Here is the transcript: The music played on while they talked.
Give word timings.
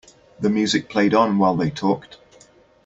The 0.39 0.49
music 0.49 0.89
played 0.89 1.13
on 1.13 1.37
while 1.37 1.55
they 1.55 1.69
talked. 1.69 2.17